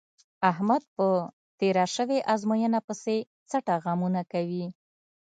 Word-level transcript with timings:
احمد 0.51 0.83
په 0.95 1.07
تېره 1.59 1.85
شوې 1.95 2.19
ازموینه 2.33 2.79
پسې 2.87 3.15
څټه 3.49 3.75
غمونه 3.83 4.21
کوي. 4.31 4.65